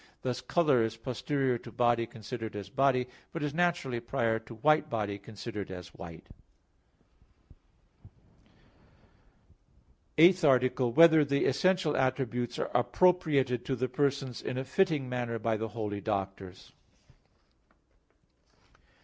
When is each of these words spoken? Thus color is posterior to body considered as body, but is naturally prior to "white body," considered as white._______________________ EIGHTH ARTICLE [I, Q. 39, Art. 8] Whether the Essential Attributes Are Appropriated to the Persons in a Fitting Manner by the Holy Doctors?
Thus 0.23 0.41
color 0.41 0.81
is 0.83 0.97
posterior 0.97 1.59
to 1.59 1.71
body 1.71 2.07
considered 2.07 2.55
as 2.55 2.71
body, 2.71 3.05
but 3.31 3.43
is 3.43 3.53
naturally 3.53 3.99
prior 3.99 4.39
to 4.39 4.55
"white 4.55 4.89
body," 4.89 5.19
considered 5.19 5.69
as 5.69 5.89
white._______________________ 5.89 6.25
EIGHTH 10.17 10.43
ARTICLE 10.43 10.87
[I, 10.87 10.89
Q. 10.89 10.93
39, 10.95 11.03
Art. 11.03 11.13
8] 11.13 11.13
Whether 11.13 11.25
the 11.25 11.45
Essential 11.45 11.95
Attributes 11.95 12.57
Are 12.57 12.71
Appropriated 12.73 13.63
to 13.65 13.75
the 13.75 13.87
Persons 13.89 14.41
in 14.41 14.57
a 14.57 14.63
Fitting 14.65 15.07
Manner 15.07 15.37
by 15.37 15.55
the 15.55 15.67
Holy 15.67 16.01
Doctors? 16.01 16.71